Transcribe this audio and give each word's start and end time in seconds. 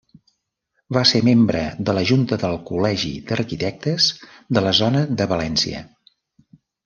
Va 0.95 1.01
ser 1.09 1.19
membre 1.27 1.59
de 1.89 1.93
la 1.97 2.03
Junta 2.11 2.39
del 2.45 2.57
Col·legi 2.69 3.11
d'Arquitectes 3.31 4.07
de 4.59 4.63
la 4.69 4.75
Zona 4.81 5.03
de 5.23 5.29
València. 5.35 5.85